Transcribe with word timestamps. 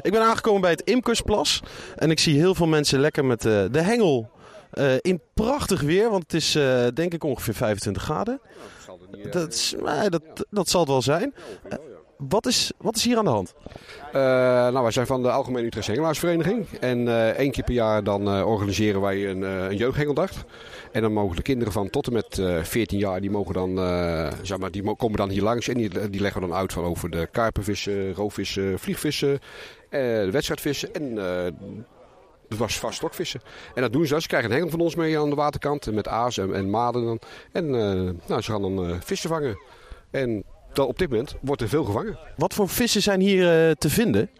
Ik 0.00 0.12
ben 0.12 0.22
aangekomen 0.22 0.60
bij 0.60 0.70
het 0.70 0.80
Imkersplas. 0.80 1.62
En 1.96 2.10
ik 2.10 2.18
zie 2.18 2.38
heel 2.38 2.54
veel 2.54 2.66
mensen 2.66 3.00
lekker 3.00 3.24
met 3.24 3.44
uh, 3.44 3.64
de 3.70 3.80
hengel 3.80 4.30
uh, 4.74 4.92
in 5.00 5.20
prachtig 5.34 5.80
weer. 5.80 6.10
Want 6.10 6.22
het 6.22 6.34
is 6.34 6.56
uh, 6.56 6.86
denk 6.94 7.14
ik 7.14 7.24
ongeveer 7.24 7.54
25 7.54 8.02
graden. 8.02 8.40
Dat, 9.30 9.74
dat, 10.08 10.46
dat 10.50 10.68
zal 10.68 10.80
het 10.80 10.88
wel 10.88 11.02
zijn. 11.02 11.34
Wat 12.16 12.46
is, 12.46 12.72
wat 12.78 12.96
is 12.96 13.04
hier 13.04 13.18
aan 13.18 13.24
de 13.24 13.30
hand? 13.30 13.54
Nou, 14.12 14.82
wij 14.82 14.90
zijn 14.90 15.06
van 15.06 15.22
de 15.22 15.30
Algemene 15.30 15.66
Utrechtse 15.66 15.90
Hengelaarsvereniging. 15.90 16.66
En 16.80 17.34
één 17.36 17.50
keer 17.50 17.64
per 17.64 17.74
jaar 17.74 18.04
dan 18.04 18.44
organiseren 18.44 19.00
wij 19.00 19.30
een, 19.30 19.42
een 19.42 19.76
jeugdhengeldag. 19.76 20.30
En 20.94 21.02
dan 21.02 21.12
mogen 21.12 21.36
de 21.36 21.42
kinderen 21.42 21.72
van 21.72 21.90
tot 21.90 22.06
en 22.06 22.12
met 22.12 22.42
14 22.62 22.98
jaar, 22.98 23.20
die, 23.20 23.30
mogen 23.30 23.54
dan, 23.54 23.76
zeg 24.42 24.58
maar, 24.58 24.70
die 24.70 24.94
komen 24.94 25.16
dan 25.16 25.28
hier 25.28 25.42
langs. 25.42 25.68
En 25.68 25.74
die, 25.74 26.10
die 26.10 26.20
leggen 26.20 26.40
dan 26.40 26.54
uit 26.54 26.72
van 26.72 26.84
over 26.84 27.10
de 27.10 27.28
karpenvissen, 27.32 28.14
roofvissen, 28.14 28.78
vliegvissen, 28.78 29.40
de 29.90 30.28
wedstrijdvissen 30.30 30.94
en 30.94 31.14
dat 32.48 32.58
was 32.58 32.78
vast 32.78 32.96
stokvissen. 32.96 33.40
En 33.74 33.82
dat 33.82 33.92
doen 33.92 34.06
ze. 34.06 34.20
Ze 34.20 34.28
krijgen 34.28 34.50
een 34.50 34.56
hengel 34.56 34.70
van 34.70 34.80
ons 34.80 34.94
mee 34.94 35.18
aan 35.18 35.30
de 35.30 35.36
waterkant. 35.36 35.92
Met 35.92 36.08
aas 36.08 36.38
en, 36.38 36.54
en 36.54 36.70
maden. 36.70 37.18
En 37.52 37.70
nou, 38.26 38.40
ze 38.40 38.50
gaan 38.50 38.62
dan 38.62 39.02
vissen 39.02 39.28
vangen. 39.28 39.58
En 40.10 40.44
op 40.78 40.98
dit 40.98 41.10
moment 41.10 41.34
wordt 41.40 41.62
er 41.62 41.68
veel 41.68 41.84
gevangen. 41.84 42.18
Wat 42.36 42.54
voor 42.54 42.68
vissen 42.68 43.02
zijn 43.02 43.20
hier 43.20 43.68
uh, 43.68 43.72
te 43.78 43.90
vinden? 43.90 44.30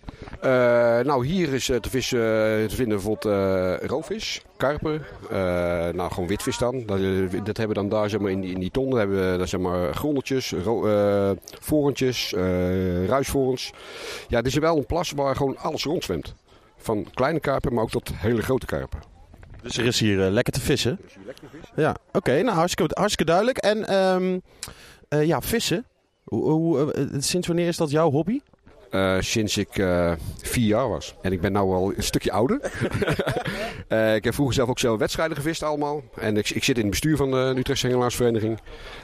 Uh, 0.44 0.50
nou, 1.00 1.26
hier 1.26 1.52
is 1.52 1.68
uh, 1.68 1.76
te, 1.76 1.90
vissen, 1.90 2.18
te 2.68 2.74
vinden 2.74 2.96
bijvoorbeeld 2.96 3.24
roofvis, 3.90 4.42
karpen, 4.56 5.02
nou 5.96 6.12
gewoon 6.12 6.28
witvis 6.28 6.58
dan. 6.58 6.86
Dat, 6.86 6.98
dat, 7.44 7.56
hebben 7.56 7.68
we 7.68 7.74
dan 7.74 7.88
daar 7.88 8.10
zeg 8.10 8.20
maar, 8.20 8.30
in, 8.30 8.40
die, 8.40 8.54
in 8.54 8.60
die 8.60 8.70
ton. 8.70 8.90
Dan 8.90 8.98
hebben 8.98 9.32
we 9.32 9.38
dat, 9.38 9.48
zeg 9.48 9.60
maar, 9.60 9.94
grondeltjes, 9.94 10.54
vorentjes, 11.60 12.32
ruisvorens. 13.06 13.72
Ja, 14.28 14.42
dit 14.42 14.52
is 14.52 14.58
wel 14.58 14.76
een 14.76 14.86
plas 14.86 15.10
waar 15.10 15.36
gewoon 15.36 15.58
alles 15.58 15.84
rondzwemt. 15.84 16.34
Van 16.76 17.06
kleine 17.14 17.40
karpen, 17.40 17.74
maar 17.74 17.82
ook 17.82 17.90
tot 17.90 18.10
hele 18.14 18.42
grote 18.42 18.66
karpen. 18.66 19.00
Dus 19.62 19.78
er 19.78 19.84
is 19.84 20.00
hier 20.00 20.18
lekker 20.18 20.52
te 20.52 20.60
vissen? 20.60 20.98
Er 20.98 21.06
is 21.06 21.14
hier 21.14 21.24
lekker 21.26 21.48
te 21.50 21.56
vissen. 21.56 21.82
Ja, 21.82 21.90
oké. 21.90 22.18
Okay, 22.18 22.40
nou, 22.40 22.56
hartstikke, 22.56 22.94
hartstikke 22.98 23.32
duidelijk. 23.32 23.58
En 23.58 23.94
um, 23.94 24.42
ja, 25.08 25.40
vissen. 25.40 25.84
Hoe, 26.24 26.50
hoe, 26.50 26.94
uh, 26.96 27.20
sinds 27.20 27.46
wanneer 27.46 27.68
is 27.68 27.76
dat 27.76 27.90
jouw 27.90 28.10
hobby? 28.10 28.40
Uh, 28.94 29.16
sinds 29.20 29.56
ik 29.56 29.78
uh, 29.78 30.12
vier 30.42 30.66
jaar 30.66 30.88
was. 30.88 31.14
En 31.22 31.32
ik 31.32 31.40
ben 31.40 31.52
nu 31.52 31.58
al 31.58 31.92
een 31.96 32.02
stukje 32.02 32.32
ouder. 32.32 32.60
uh, 33.88 34.14
ik 34.18 34.24
heb 34.24 34.34
vroeger 34.34 34.54
zelf 34.54 34.68
ook 34.68 34.78
zelf 34.78 34.98
wedstrijden 34.98 35.36
gevist 35.36 35.62
allemaal. 35.62 36.02
En 36.14 36.36
ik, 36.36 36.50
ik 36.50 36.64
zit 36.64 36.76
in 36.76 36.82
het 36.82 36.90
bestuur 36.90 37.16
van 37.16 37.30
de 37.30 37.54
Utrechtse 37.56 37.86
Hengelaarsvereniging. 37.86 38.60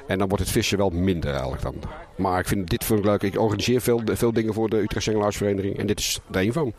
En 0.07 0.19
dan 0.19 0.29
wordt 0.29 0.45
het 0.45 0.53
vissen 0.53 0.79
wel 0.79 0.91
minder 0.91 1.31
eigenlijk 1.31 1.63
dan. 1.63 1.75
Maar 2.17 2.41
ik 2.41 2.47
vind 2.47 2.71
dit 2.71 2.85
vind 2.85 2.99
ik 2.99 3.05
leuk. 3.05 3.23
Ik 3.23 3.41
organiseer 3.41 3.81
veel, 3.81 4.01
veel 4.05 4.33
dingen 4.33 4.55
voor 4.55 4.69
de 4.69 4.77
Utrechtse 4.77 5.11
Hengelaarsvereniging. 5.11 5.79
En 5.79 5.87
dit 5.87 5.99
is 5.99 6.21
er 6.33 6.41
een 6.41 6.53
van. 6.53 6.73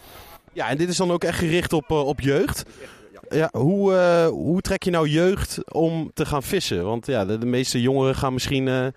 Ja, 0.53 0.69
en 0.69 0.77
dit 0.77 0.89
is 0.89 0.97
dan 0.97 1.11
ook 1.11 1.23
echt 1.23 1.39
gericht 1.39 1.73
op, 1.73 1.91
op 1.91 2.21
jeugd. 2.21 2.63
Ja, 3.29 3.49
hoe, 3.51 3.93
hoe 4.31 4.61
trek 4.61 4.83
je 4.83 4.91
nou 4.91 5.07
jeugd 5.07 5.73
om 5.73 6.11
te 6.13 6.25
gaan 6.25 6.43
vissen? 6.43 6.83
Want 6.83 7.05
ja, 7.05 7.25
de, 7.25 7.37
de 7.37 7.45
meeste 7.45 7.81
jongeren 7.81 8.15
gaan 8.15 8.33
misschien 8.33 8.93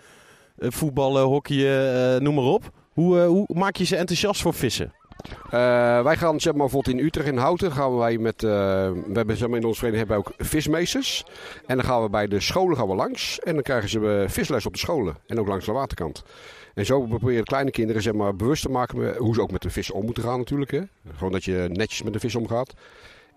voetballen, 0.59 1.23
hockeyen, 1.23 2.15
uh, 2.15 2.21
noem 2.21 2.35
maar 2.35 2.45
op. 2.45 2.71
Hoe, 2.93 3.19
hoe 3.21 3.47
maak 3.49 3.77
je 3.77 3.85
ze 3.85 3.97
enthousiast 3.97 4.43
voor 4.43 4.55
vissen? 4.55 4.93
wij 6.03 6.17
gaan 6.17 6.41
zeg 6.41 6.53
maar, 6.53 6.63
bijvoorbeeld 6.63 6.99
in 6.99 7.05
Utrecht 7.05 7.29
in 7.29 7.37
Houten 7.37 7.73
gaan 7.73 7.97
wij 7.97 8.19
met, 8.19 8.41
we 8.43 9.11
hebben 9.13 9.37
zeg 9.37 9.49
in 9.49 9.65
onze 9.65 9.79
vereniging 9.79 10.09
hebben 10.09 10.17
we 10.17 10.25
ook 10.25 10.47
vismeesters. 10.47 11.25
En 11.67 11.77
dan 11.77 11.85
gaan 11.85 12.03
we 12.03 12.09
bij 12.09 12.27
de 12.27 12.41
scholen 12.41 12.77
gaan 12.77 12.89
we 12.89 12.95
langs 12.95 13.41
en 13.41 13.55
dan 13.55 13.63
krijgen 13.63 13.89
ze 13.89 14.25
visles 14.29 14.67
op 14.67 14.73
de 14.73 14.79
scholen 14.79 15.17
en 15.27 15.41
ook 15.41 15.47
langs 15.49 15.67
de 15.67 15.73
waterkant. 15.73 16.25
En 16.75 16.87
zo 16.87 17.01
proberen 17.01 17.45
kleine 17.45 17.71
kinderen 17.71 18.03
zeg 18.03 18.13
maar, 18.13 18.37
bewust 18.37 18.63
te 18.63 18.69
maken 18.69 19.17
hoe 19.17 19.35
ze 19.35 19.41
ook 19.41 19.51
met 19.51 19.63
de 19.63 19.71
vis 19.71 19.91
om 19.91 20.05
moeten 20.05 20.23
gaan 20.23 20.39
natuurlijk. 20.39 20.71
Hè. 20.71 20.81
Gewoon 21.17 21.33
dat 21.33 21.45
je 21.45 21.69
netjes 21.73 22.03
met 22.03 22.13
de 22.13 22.21
vis 22.21 22.35
omgaat. 22.35 22.75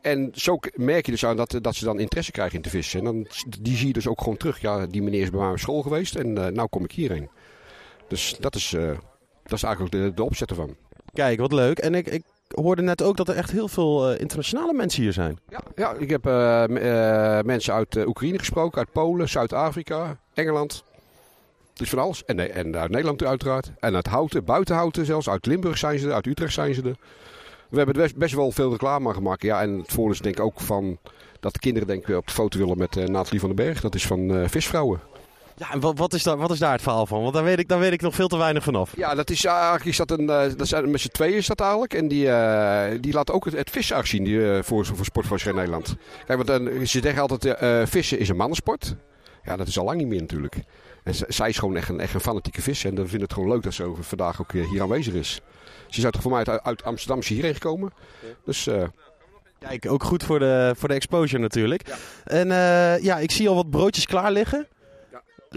En 0.07 0.31
zo 0.33 0.59
merk 0.73 1.05
je 1.05 1.11
dus 1.11 1.25
aan 1.25 1.37
dat, 1.37 1.59
dat 1.61 1.75
ze 1.75 1.85
dan 1.85 1.99
interesse 1.99 2.31
krijgen 2.31 2.55
in 2.55 2.61
te 2.61 2.69
vissen. 2.69 2.99
En 2.99 3.05
dan, 3.05 3.27
die 3.59 3.77
zie 3.77 3.87
je 3.87 3.93
dus 3.93 4.07
ook 4.07 4.21
gewoon 4.21 4.37
terug. 4.37 4.61
Ja, 4.61 4.85
die 4.85 5.01
meneer 5.01 5.21
is 5.21 5.29
bij 5.29 5.39
mij 5.39 5.49
op 5.49 5.59
school 5.59 5.81
geweest 5.81 6.15
en 6.15 6.27
uh, 6.27 6.45
nou 6.45 6.67
kom 6.67 6.83
ik 6.83 6.91
hierheen. 6.91 7.29
Dus 8.07 8.35
dat 8.39 8.55
is, 8.55 8.71
uh, 8.71 8.91
dat 9.43 9.53
is 9.53 9.63
eigenlijk 9.63 9.95
de, 9.95 10.11
de 10.15 10.23
opzet 10.23 10.49
ervan. 10.49 10.75
Kijk, 11.13 11.39
wat 11.39 11.51
leuk. 11.51 11.79
En 11.79 11.95
ik, 11.95 12.07
ik 12.07 12.23
hoorde 12.47 12.81
net 12.81 13.03
ook 13.03 13.17
dat 13.17 13.29
er 13.29 13.35
echt 13.35 13.51
heel 13.51 13.67
veel 13.67 14.11
uh, 14.11 14.19
internationale 14.19 14.73
mensen 14.73 15.01
hier 15.01 15.13
zijn. 15.13 15.39
Ja, 15.49 15.61
ja 15.75 15.93
ik 15.93 16.09
heb 16.09 16.23
mensen 17.45 17.73
uit 17.73 18.07
Oekraïne 18.07 18.39
gesproken, 18.39 18.77
uit 18.77 18.91
Polen, 18.91 19.29
Zuid-Afrika, 19.29 20.19
Engeland. 20.33 20.83
Dus 21.73 21.89
van 21.89 21.99
alles. 21.99 22.25
En, 22.25 22.53
en 22.53 22.77
uit 22.77 22.91
Nederland 22.91 23.23
uiteraard. 23.23 23.71
En 23.79 23.95
uit 23.95 24.07
Houten, 24.07 24.45
buiten 24.45 24.75
Houten 24.75 25.05
zelfs. 25.05 25.29
Uit 25.29 25.45
Limburg 25.45 25.77
zijn 25.77 25.99
ze 25.99 26.07
er, 26.07 26.13
uit 26.13 26.25
Utrecht 26.25 26.53
zijn 26.53 26.73
ze 26.73 26.81
er. 26.81 26.95
We 27.69 27.77
hebben 27.77 27.95
best, 27.95 28.15
best 28.15 28.35
wel 28.35 28.51
veel 28.51 28.71
reclame 28.71 29.13
gemaakt. 29.13 29.41
Ja, 29.41 29.61
en 29.61 29.77
het 29.77 29.91
voordeel 29.91 30.13
is 30.13 30.19
denk 30.19 30.37
ik 30.37 30.43
ook 30.43 30.61
van 30.61 30.97
dat 31.39 31.53
de 31.53 31.59
kinderen 31.59 31.87
denk 31.87 32.07
ik 32.07 32.15
op 32.15 32.27
de 32.27 32.33
foto 32.33 32.59
willen 32.59 32.77
met 32.77 32.95
uh, 32.95 33.05
Nathalie 33.05 33.39
van 33.39 33.55
den 33.55 33.65
Berg. 33.65 33.81
Dat 33.81 33.95
is 33.95 34.07
van 34.07 34.19
uh, 34.19 34.47
Visvrouwen. 34.47 34.99
Ja, 35.55 35.71
en 35.71 35.79
wat, 35.79 35.97
wat, 35.97 36.13
is 36.13 36.23
daar, 36.23 36.37
wat 36.37 36.51
is 36.51 36.59
daar 36.59 36.71
het 36.71 36.81
verhaal 36.81 37.05
van? 37.05 37.21
Want 37.21 37.33
daar 37.33 37.43
weet 37.43 37.59
ik, 37.59 37.67
daar 37.67 37.79
weet 37.79 37.91
ik 37.91 38.01
nog 38.01 38.15
veel 38.15 38.27
te 38.27 38.37
weinig 38.37 38.63
vanaf. 38.63 38.93
Ja, 38.95 39.15
dat 39.15 39.29
is 39.29 39.45
eigenlijk 39.45 39.85
is 39.85 39.97
dat 39.97 40.11
een, 40.11 40.21
uh, 40.21 40.43
dat 40.57 40.67
zijn, 40.67 40.91
met 40.91 41.01
z'n 41.01 41.07
tweeën 41.07 41.35
is 41.35 41.47
dat 41.47 41.59
eigenlijk. 41.59 41.93
En 41.93 42.07
die, 42.07 42.25
uh, 42.25 42.85
die 42.99 43.13
laat 43.13 43.31
ook 43.31 43.45
het, 43.45 43.73
het 43.73 44.07
zien 44.07 44.23
die, 44.23 44.35
uh, 44.35 44.59
voor, 44.61 44.85
voor 44.85 45.53
Nederland. 45.53 45.95
Kijk, 46.25 46.43
want 46.43 46.89
ze 46.89 46.99
zeggen 47.01 47.21
altijd, 47.21 47.89
vissen 47.89 48.19
is 48.19 48.29
een 48.29 48.35
mannensport. 48.35 48.95
Ja, 49.47 49.55
dat 49.55 49.67
is 49.67 49.79
al 49.79 49.85
lang 49.85 49.97
niet 49.97 50.07
meer 50.07 50.21
natuurlijk. 50.21 50.55
En 51.03 51.13
zij 51.27 51.49
is 51.49 51.57
gewoon 51.57 51.75
echt 51.75 51.89
een, 51.89 51.99
echt 51.99 52.13
een 52.13 52.19
fanatieke 52.19 52.61
visser. 52.61 52.89
En 52.89 52.95
dan 52.95 53.07
vindt 53.07 53.23
het 53.23 53.33
gewoon 53.33 53.49
leuk 53.49 53.63
dat 53.63 53.73
ze 53.73 53.93
vandaag 53.99 54.41
ook 54.41 54.51
hier 54.51 54.81
aanwezig 54.81 55.13
is. 55.13 55.41
Ze 55.87 56.05
is 56.05 56.11
toch 56.11 56.21
voor 56.21 56.31
mij 56.31 56.45
uit, 56.45 56.63
uit 56.63 56.83
Amsterdam 56.83 57.21
hierheen 57.23 57.53
gekomen. 57.53 57.93
Dus... 58.45 58.67
Uh... 58.67 58.83
Kijk, 59.59 59.91
ook 59.91 60.03
goed 60.03 60.23
voor 60.23 60.39
de, 60.39 60.73
voor 60.77 60.87
de 60.87 60.93
exposure 60.93 61.41
natuurlijk. 61.41 61.87
Ja. 61.87 61.95
En 62.23 62.47
uh, 62.47 63.03
ja, 63.03 63.17
ik 63.17 63.31
zie 63.31 63.49
al 63.49 63.55
wat 63.55 63.69
broodjes 63.69 64.05
klaar 64.05 64.31
liggen. 64.31 64.67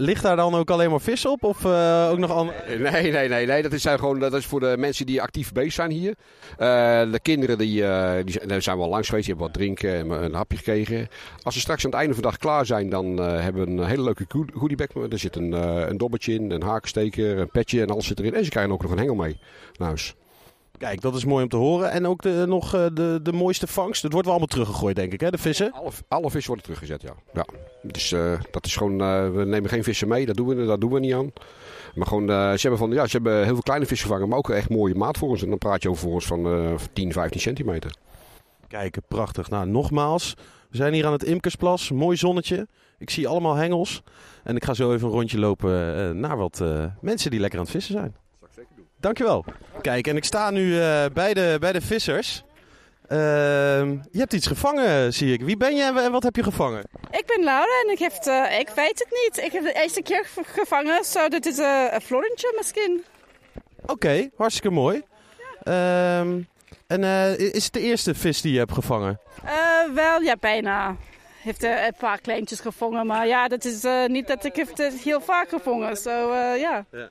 Ligt 0.01 0.23
daar 0.23 0.35
dan 0.35 0.55
ook 0.55 0.69
alleen 0.69 0.89
maar 0.89 1.01
vis 1.01 1.25
op? 1.25 1.43
Of 1.43 1.63
uh, 1.63 2.09
ook 2.11 2.17
nog 2.17 2.31
andere? 2.31 2.77
Nee, 2.77 3.11
nee, 3.11 3.29
nee, 3.29 3.45
nee. 3.45 3.61
Dat 3.61 3.73
is, 3.73 3.85
gewoon, 3.85 4.19
dat 4.19 4.33
is 4.33 4.45
voor 4.45 4.59
de 4.59 4.75
mensen 4.77 5.05
die 5.05 5.21
actief 5.21 5.51
bezig 5.51 5.73
zijn 5.73 5.91
hier. 5.91 6.09
Uh, 6.09 7.11
de 7.11 7.19
kinderen 7.21 7.57
die, 7.57 7.83
die 8.23 8.61
zijn 8.61 8.77
wel 8.77 8.89
langs 8.89 9.09
geweest. 9.09 9.25
Die 9.25 9.35
hebben 9.35 9.45
wat 9.45 9.53
drinken 9.53 9.93
en 9.95 10.09
een 10.23 10.33
hapje 10.33 10.57
gekregen. 10.57 11.07
Als 11.43 11.53
ze 11.53 11.59
straks 11.59 11.85
aan 11.85 11.91
het 11.91 11.99
einde 11.99 12.13
van 12.13 12.23
de 12.23 12.29
dag 12.29 12.37
klaar 12.37 12.65
zijn, 12.65 12.89
dan 12.89 13.17
hebben 13.17 13.65
we 13.65 13.71
een 13.71 13.87
hele 13.87 14.03
leuke 14.03 14.25
goodiebag. 14.53 14.87
Er 15.09 15.19
zit 15.19 15.35
een, 15.35 15.51
een 15.89 15.97
dobbertje 15.97 16.33
in, 16.33 16.51
een 16.51 16.63
hakensteker, 16.63 17.37
een 17.37 17.51
petje 17.51 17.81
en 17.81 17.89
alles 17.89 18.07
zit 18.07 18.19
erin. 18.19 18.33
En 18.33 18.43
ze 18.43 18.49
krijgen 18.49 18.73
ook 18.73 18.81
nog 18.81 18.91
een 18.91 18.97
hengel 18.97 19.15
mee 19.15 19.37
naar 19.77 19.87
huis. 19.87 20.15
Kijk, 20.81 21.01
dat 21.01 21.15
is 21.15 21.25
mooi 21.25 21.43
om 21.43 21.49
te 21.49 21.55
horen. 21.55 21.91
En 21.91 22.07
ook 22.07 22.21
de, 22.21 22.45
nog 22.47 22.71
de, 22.71 23.19
de 23.23 23.33
mooiste 23.33 23.67
vangst. 23.67 24.01
Het 24.01 24.11
wordt 24.11 24.27
wel 24.27 24.37
allemaal 24.37 24.55
teruggegooid, 24.55 24.95
denk 24.95 25.13
ik, 25.13 25.21
hè, 25.21 25.29
de 25.29 25.37
vissen? 25.37 25.71
Alle, 25.71 25.91
alle 26.07 26.29
vissen 26.29 26.53
worden 26.53 26.63
teruggezet, 26.65 27.01
ja. 27.01 27.13
ja. 27.33 27.45
Dus 27.81 28.11
uh, 28.11 28.39
dat 28.51 28.65
is 28.65 28.75
gewoon, 28.75 29.01
uh, 29.01 29.29
we 29.29 29.45
nemen 29.45 29.69
geen 29.69 29.83
vissen 29.83 30.07
mee, 30.07 30.25
dat 30.25 30.35
doen 30.35 30.47
we, 30.47 30.65
dat 30.65 30.81
doen 30.81 30.91
we 30.91 30.99
niet 30.99 31.13
aan. 31.13 31.31
Maar 31.95 32.07
gewoon, 32.07 32.29
uh, 32.29 32.51
ze, 32.51 32.59
hebben 32.61 32.77
van, 32.77 32.91
ja, 32.91 33.05
ze 33.05 33.11
hebben 33.11 33.43
heel 33.43 33.53
veel 33.53 33.61
kleine 33.61 33.85
vissen 33.85 34.07
gevangen, 34.07 34.29
maar 34.29 34.37
ook 34.37 34.49
echt 34.49 34.69
mooie 34.69 34.95
maat 34.95 35.17
voor 35.17 35.29
ons. 35.29 35.43
En 35.43 35.49
dan 35.49 35.57
praat 35.57 35.83
je 35.83 35.89
over 35.89 36.01
voor 36.01 36.13
ons 36.13 36.25
van 36.25 36.79
10, 36.93 37.11
15 37.11 37.41
centimeter. 37.41 37.95
Kijk, 38.67 38.97
prachtig. 39.07 39.49
Nou, 39.49 39.67
nogmaals, 39.67 40.35
we 40.69 40.77
zijn 40.77 40.93
hier 40.93 41.05
aan 41.05 41.11
het 41.11 41.23
Imkersplas. 41.23 41.91
Mooi 41.91 42.17
zonnetje. 42.17 42.67
Ik 42.97 43.09
zie 43.09 43.27
allemaal 43.27 43.55
hengels. 43.55 44.03
En 44.43 44.55
ik 44.55 44.63
ga 44.63 44.73
zo 44.73 44.93
even 44.93 45.07
een 45.07 45.13
rondje 45.13 45.39
lopen 45.39 46.19
naar 46.19 46.37
wat 46.37 46.63
mensen 47.01 47.31
die 47.31 47.39
lekker 47.39 47.59
aan 47.59 47.65
het 47.65 47.73
vissen 47.73 47.93
zijn. 47.93 48.15
Dankjewel. 49.01 49.45
Kijk, 49.81 50.07
en 50.07 50.15
ik 50.15 50.23
sta 50.23 50.49
nu 50.49 50.65
uh, 50.65 51.05
bij, 51.13 51.33
de, 51.33 51.57
bij 51.59 51.71
de 51.71 51.81
vissers. 51.81 52.43
Uh, 53.09 53.17
je 54.11 54.19
hebt 54.19 54.33
iets 54.33 54.47
gevangen, 54.47 55.13
zie 55.13 55.33
ik. 55.33 55.41
Wie 55.41 55.57
ben 55.57 55.75
je 55.75 55.83
en 55.83 56.11
wat 56.11 56.23
heb 56.23 56.35
je 56.35 56.43
gevangen? 56.43 56.83
Ik 57.11 57.23
ben 57.25 57.43
Laura 57.43 57.81
en 57.85 57.91
ik, 57.91 57.99
heb, 57.99 58.13
uh, 58.27 58.59
ik 58.59 58.69
weet 58.69 58.99
het 58.99 59.07
niet. 59.09 59.45
Ik 59.45 59.51
heb 59.51 59.63
de 59.63 59.81
eerste 59.81 60.01
keer 60.01 60.27
gevangen, 60.45 61.03
zo 61.03 61.27
dit 61.27 61.45
is 61.45 61.57
een 61.57 62.01
florentje 62.01 62.53
misschien. 62.57 63.03
Oké, 63.81 63.91
okay, 63.91 64.31
hartstikke 64.37 64.69
mooi. 64.69 65.01
Ja. 65.63 66.19
Um, 66.19 66.47
en 66.87 67.03
is 67.37 67.63
het 67.63 67.73
de 67.73 67.79
eerste 67.79 68.15
vis 68.15 68.41
die 68.41 68.53
je 68.53 68.59
hebt 68.59 68.73
gevangen? 68.73 69.19
wel, 69.93 70.21
ja, 70.21 70.35
bijna. 70.39 70.95
Heeft 71.41 71.63
een 71.63 71.93
paar 71.97 72.21
kleintjes 72.21 72.59
gevangen, 72.59 73.07
maar 73.07 73.27
ja, 73.27 73.47
dat 73.47 73.65
is 73.65 73.85
niet 74.07 74.27
dat 74.27 74.45
ik 74.45 74.55
het 74.55 74.93
heel 75.03 75.21
vaak 75.21 75.49
gevangen. 75.49 75.97
Zo, 75.97 76.09
so, 76.09 76.33
ja. 76.35 76.85
ja. 76.91 77.09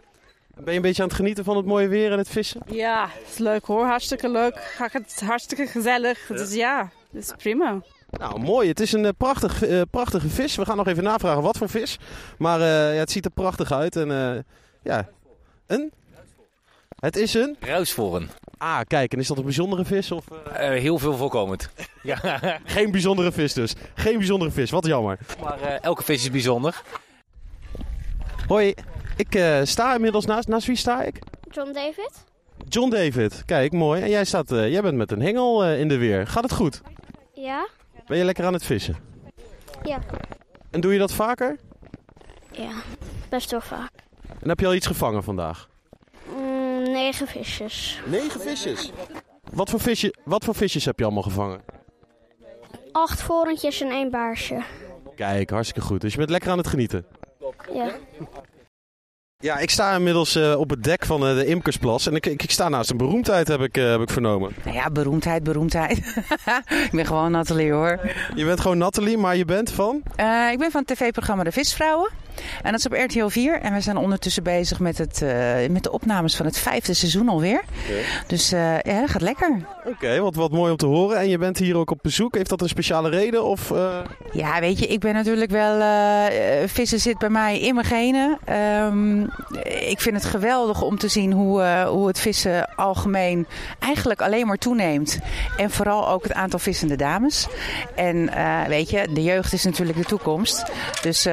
Ben 0.65 0.73
je 0.73 0.77
een 0.77 0.87
beetje 0.87 1.03
aan 1.03 1.09
het 1.09 1.17
genieten 1.17 1.45
van 1.45 1.57
het 1.57 1.67
mooie 1.67 1.89
weer 1.89 2.13
en 2.13 2.19
het 2.19 2.29
vissen? 2.29 2.61
Ja, 2.67 3.09
het 3.13 3.29
is 3.31 3.39
leuk 3.39 3.65
hoor. 3.65 3.85
Hartstikke 3.85 4.29
leuk. 4.29 4.75
Het 4.79 5.13
is 5.17 5.21
hartstikke 5.21 5.67
gezellig. 5.67 6.29
Ja. 6.29 6.35
Dus 6.35 6.55
ja, 6.55 6.91
dat 7.11 7.23
is 7.23 7.33
prima. 7.37 7.83
Nou, 8.11 8.41
mooi. 8.41 8.69
Het 8.69 8.81
is 8.81 8.93
een 8.93 9.05
uh, 9.05 9.11
prachtig, 9.17 9.69
uh, 9.69 9.83
prachtige 9.91 10.29
vis. 10.29 10.57
We 10.57 10.65
gaan 10.65 10.77
nog 10.77 10.87
even 10.87 11.03
navragen 11.03 11.43
wat 11.43 11.57
voor 11.59 11.69
vis. 11.69 11.99
Maar 12.39 12.61
uh, 12.61 12.67
ja, 12.67 12.99
het 12.99 13.11
ziet 13.11 13.25
er 13.25 13.31
prachtig 13.31 13.73
uit. 13.73 13.97
En 13.97 14.45
ja, 14.83 15.09
een? 15.67 15.93
Het 17.01 17.17
is 17.17 17.35
een? 17.35 17.57
Ruisvoren. 17.61 18.31
Ah, 18.59 18.81
kijk. 18.87 19.13
En 19.13 19.19
is 19.19 19.27
dat 19.27 19.39
een 19.39 19.45
bijzondere 19.45 19.85
vis? 19.85 20.13
Of, 20.13 20.25
heel 20.55 20.99
veel 20.99 21.17
voorkomend. 21.17 21.71
ja. 22.03 22.41
Geen 22.65 22.91
bijzondere 22.91 23.33
vis 23.33 23.53
dus. 23.53 23.75
Geen 23.95 24.19
bijzondere 24.19 24.51
vis. 24.51 24.71
Wat 24.71 24.87
jammer. 24.87 25.19
Maar 25.43 25.61
elke 25.61 26.03
vis 26.03 26.23
is 26.23 26.31
bijzonder. 26.31 26.83
Hoi. 28.47 28.75
Ik 29.21 29.35
uh, 29.35 29.61
sta 29.63 29.95
inmiddels 29.95 30.27
naast. 30.27 30.49
Naast 30.49 30.67
wie 30.67 30.77
sta 30.77 31.03
ik? 31.03 31.19
John 31.51 31.73
David. 31.73 32.25
John 32.69 32.91
David, 32.91 33.43
kijk, 33.45 33.73
mooi. 33.73 34.03
En 34.03 34.11
jij, 34.11 34.25
staat, 34.25 34.53
eh, 34.53 34.71
jij 34.71 34.83
bent 34.83 34.97
met 34.97 35.11
een 35.11 35.21
hengel 35.21 35.65
eh, 35.65 35.81
in 35.81 35.89
de 35.89 35.99
weer. 35.99 36.27
Gaat 36.27 36.43
het 36.43 36.53
goed? 36.53 36.81
Ja? 37.33 37.69
Ben 38.07 38.19
je 38.19 38.25
lekker 38.25 38.45
aan 38.45 38.53
het 38.53 38.65
vissen? 38.65 38.97
Ja. 39.83 39.99
En 40.71 40.81
doe 40.81 40.93
je 40.93 40.99
dat 40.99 41.13
vaker? 41.13 41.59
Ja, 42.51 42.71
best 43.29 43.51
wel 43.51 43.61
vaak. 43.61 43.91
En 44.43 44.49
heb 44.49 44.61
je 44.61 44.67
al 44.67 44.75
iets 44.75 44.87
gevangen 44.87 45.23
vandaag? 45.23 45.69
Mm, 46.37 46.83
negen 46.83 47.27
visjes. 47.27 48.01
Negen 48.07 48.41
visjes. 48.41 48.91
Wat 49.53 49.71
voor, 49.71 49.81
visje, 49.81 50.15
wat 50.25 50.45
voor 50.45 50.55
visjes 50.55 50.85
heb 50.85 50.99
je 50.99 51.05
allemaal 51.05 51.23
gevangen? 51.23 51.61
Acht 52.93 53.23
vorentjes 53.23 53.81
en 53.81 53.91
één 53.91 54.11
baarsje. 54.11 54.63
Kijk, 55.15 55.51
hartstikke 55.51 55.89
goed. 55.89 56.01
Dus 56.01 56.13
je 56.13 56.19
bent 56.19 56.31
lekker 56.31 56.51
aan 56.51 56.59
het 56.59 56.67
genieten. 56.67 57.07
Ja. 57.75 57.91
Ja, 59.43 59.59
ik 59.59 59.71
sta 59.71 59.95
inmiddels 59.95 60.35
eh, 60.35 60.59
op 60.59 60.71
het 60.71 60.83
dek 60.83 61.07
van 61.07 61.27
eh, 61.27 61.35
de 61.35 61.47
Imkersplas. 61.47 62.07
En 62.07 62.15
ik, 62.15 62.27
ik, 62.27 62.43
ik 62.43 62.51
sta 62.51 62.69
naast 62.69 62.91
een 62.91 62.97
beroemdheid, 62.97 63.49
heb 63.49 63.61
ik, 63.61 63.77
eh, 63.77 63.91
heb 63.91 64.01
ik 64.01 64.11
vernomen. 64.11 64.53
Nou 64.65 64.77
ja, 64.77 64.91
beroemdheid, 64.91 65.43
beroemdheid. 65.43 65.99
ik 66.87 66.91
ben 66.93 67.07
gewoon 67.07 67.31
Nathalie 67.31 67.73
hoor. 67.73 68.01
Je 68.35 68.45
bent 68.45 68.61
gewoon 68.61 68.79
Nathalie, 68.79 69.19
maar 69.19 69.37
je 69.37 69.45
bent 69.45 69.73
van? 69.73 69.97
Ik 70.51 70.59
ben 70.59 70.71
van 70.71 70.83
het 70.87 70.87
tv-programma 70.87 71.45
De 71.45 71.53
Visvrouwen. 71.53 72.11
En 72.63 72.71
dat 72.71 72.81
is 72.81 72.87
op 72.87 72.93
RTL 72.93 73.27
4. 73.27 73.61
En 73.61 73.73
we 73.73 73.81
zijn 73.81 73.97
ondertussen 73.97 74.43
bezig 74.43 74.79
met, 74.81 74.99
het, 74.99 75.23
eh, 75.23 75.69
met 75.71 75.83
de 75.83 75.93
opnames 75.93 76.37
van 76.37 76.47
het 76.47 76.59
vijfde 76.59 76.95
seizoen 76.95 77.29
alweer. 77.29 77.63
Dus 78.27 78.53
eh, 78.53 78.79
ja, 78.81 79.01
dat 79.01 79.11
gaat 79.11 79.21
lekker. 79.23 79.67
Oké, 79.85 80.21
wat, 80.21 80.35
wat 80.35 80.51
mooi 80.51 80.71
om 80.71 80.77
te 80.77 80.87
horen. 80.87 81.19
En 81.19 81.29
je 81.29 81.39
bent 81.39 81.59
hier 81.59 81.77
ook 81.77 81.91
op 81.91 81.99
bezoek. 82.03 82.35
Heeft 82.35 82.49
dat 82.51 82.61
een 82.61 82.69
speciale 82.69 83.09
reden? 83.09 83.45
Of, 83.45 83.71
eh, 83.71 83.99
Ja, 84.33 84.61
weet 84.61 84.79
je, 84.79 84.87
ik 84.87 85.01
ben 85.01 85.15
natuurlijk 85.15 85.51
wel. 85.51 85.79
vissen 86.67 87.01
zit 87.01 87.19
bij 87.19 87.29
mij 87.29 87.61
in 87.61 87.75
mijn 87.75 87.87
genen. 87.87 88.39
Ehm, 88.45 89.21
ik 89.89 90.01
vind 90.01 90.17
het 90.17 90.25
geweldig 90.25 90.83
om 90.83 90.99
te 90.99 91.09
zien 91.09 91.33
hoe, 91.33 91.85
hoe 91.89 92.07
het 92.07 92.21
vissen 92.21 92.75
algemeen 92.77 93.47
eigenlijk 93.79 94.23
alleen 94.23 94.47
maar 94.47 94.59
toeneemt. 94.59 95.19
En 95.57 95.71
vooral 95.71 96.09
ook 96.09 96.23
het 96.23 96.33
aantal 96.33 96.59
vissende 96.59 96.97
dames. 96.97 97.47
En 97.95 98.31
weet 98.69 98.91
je, 98.91 99.09
de 99.15 99.23
jeugd 99.23 99.53
is 99.53 99.65
natuurlijk 99.65 99.99
de 99.99 100.05
toekomst. 100.05 100.73
Dus. 101.03 101.27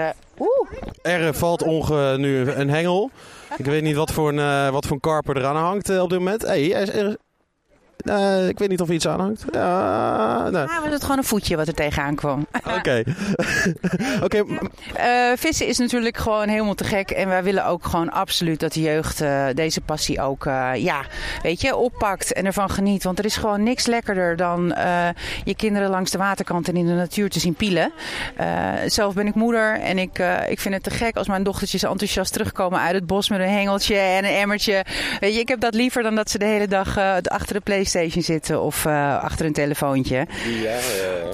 Er 1.01 1.33
valt 1.33 1.63
onge 1.63 2.17
nu 2.17 2.51
een 2.51 2.69
hengel. 2.69 3.11
Ik 3.57 3.65
weet 3.65 3.83
niet 3.83 3.95
wat 3.95 4.11
voor 4.11 4.29
een, 4.29 4.39
eh, 4.39 4.69
wat 4.69 4.85
voor 4.85 4.95
een 4.95 5.01
karper 5.01 5.37
eraan 5.37 5.55
hangt 5.55 5.89
eh, 5.89 6.01
op 6.01 6.09
dit 6.09 6.19
moment. 6.19 6.41
Hey, 6.41 7.17
eh, 8.09 8.47
ik 8.47 8.59
weet 8.59 8.69
niet 8.69 8.81
of 8.81 8.89
iets 8.89 9.07
aan 9.07 9.19
hangt. 9.19 9.45
Ja, 9.51 10.41
nee. 10.43 10.51
nou 10.51 10.81
was 10.83 10.91
het 10.91 11.01
gewoon 11.01 11.17
een 11.17 11.23
voetje 11.23 11.55
wat 11.55 11.67
er 11.67 11.73
tegenaan 11.73 12.15
kwam. 12.15 12.47
Oké. 12.77 13.03
Oké, 14.23 14.43
Eh, 14.93 15.31
vissen 15.35 15.67
is 15.67 15.77
natuurlijk 15.77 16.17
gewoon 16.17 16.47
helemaal 16.47 16.73
te 16.73 16.83
gek. 16.83 17.09
En 17.11 17.27
wij 17.27 17.43
willen 17.43 17.65
ook 17.65 17.85
gewoon 17.85 18.11
absoluut 18.11 18.59
dat 18.59 18.73
de 18.73 18.81
jeugd 18.81 19.21
eh, 19.21 19.45
deze 19.53 19.81
passie 19.81 20.21
ook, 20.21 20.43
ja, 20.73 21.01
weet 21.41 21.61
je, 21.61 21.75
oppakt 21.75 22.33
en 22.33 22.45
ervan 22.45 22.69
geniet. 22.69 23.03
Want 23.03 23.19
er 23.19 23.25
is 23.25 23.37
gewoon 23.37 23.63
niks 23.63 23.85
lekkerder 23.85 24.35
dan 24.35 24.75
je 25.43 25.55
kinderen 25.55 25.89
langs 25.89 26.11
de 26.11 26.17
waterkant 26.17 26.67
en 26.67 26.75
in 26.75 26.85
de 26.85 26.93
natuur 26.93 27.29
te 27.29 27.39
zien 27.39 27.53
pielen. 27.53 27.91
Zelf 28.85 29.13
ben 29.13 29.27
ik 29.27 29.35
moeder 29.35 29.79
en 29.79 29.97
ik, 29.97 30.19
ik 30.49 30.59
vind 30.59 30.73
het 30.73 30.83
te 30.83 30.89
gek 30.89 31.15
als 31.15 31.27
mijn 31.27 31.43
dochtertjes 31.43 31.83
enthousiast 31.83 32.33
terugkomen 32.33 32.79
uit 32.79 32.93
het 32.95 33.07
bos 33.07 33.29
met 33.29 33.39
een 33.39 33.49
hengeltje 33.49 33.95
en 33.95 34.25
een 34.25 34.35
emmertje. 34.35 34.85
Weet 35.19 35.33
je, 35.33 35.39
ik 35.39 35.47
heb 35.47 35.59
dat 35.59 35.73
liever 35.73 36.03
dan 36.03 36.15
dat 36.15 36.29
ze 36.29 36.37
de 36.37 36.45
hele 36.45 36.67
dag 36.67 36.97
achter 37.23 37.53
de 37.53 37.61
Playstation 37.61 37.96
zitten 38.05 38.61
of 38.61 38.85
eh, 38.85 39.23
achter 39.23 39.45
een 39.45 39.53
telefoontje. 39.53 40.27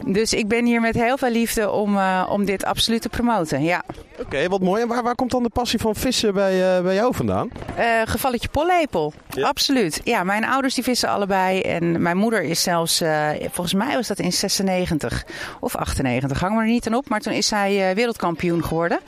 Dus 0.06 0.34
ik 0.34 0.48
ben 0.48 0.66
hier 0.66 0.82
met 0.82 0.96
heel 0.96 1.18
veel 1.18 1.32
liefde 1.32 1.72
om, 1.72 1.98
eh, 1.98 2.28
om 2.30 2.46
dit 2.46 2.66
absoluut 2.66 3.02
te 3.02 3.10
promoten. 3.10 3.64
Ja. 3.64 3.84
Oké, 4.20 4.48
wat 4.48 4.62
mooi. 4.62 4.82
En 4.82 4.88
waar, 4.88 5.04
waar 5.04 5.16
komt 5.16 5.32
dan 5.32 5.44
de 5.44 5.50
passie 5.50 5.80
van 5.80 5.96
vissen 5.96 6.34
bij, 6.34 6.78
eh, 6.78 6.84
bij 6.84 6.96
jou 6.96 7.16
vandaan? 7.16 7.50
Eh, 7.76 7.86
gevalletje 8.06 8.48
pollepel. 8.48 9.14
Ja? 9.30 9.48
Absoluut. 9.48 10.02
Ja, 10.04 10.24
mijn 10.24 10.46
ouders 10.46 10.76
die 10.76 10.84
vissen 10.84 11.10
allebei. 11.10 11.62
En 11.62 12.02
mijn 12.02 12.18
moeder 12.18 12.44
is 12.44 12.62
zelfs, 12.62 13.02
eh, 13.02 13.30
volgens 13.40 13.74
mij 13.74 13.96
was 13.96 14.08
dat 14.08 14.20
in 14.20 14.34
96 14.34 15.26
of 15.60 15.76
98. 15.76 16.40
Hang 16.40 16.56
me 16.56 16.62
er 16.62 16.68
niet 16.68 16.88
aan 16.88 16.96
op. 16.96 17.10
Maar 17.10 17.20
toen 17.20 17.34
is 17.34 17.48
zij 17.48 17.90
eh, 17.90 17.96
wereldkampioen 17.96 18.64
geworden. 18.64 19.00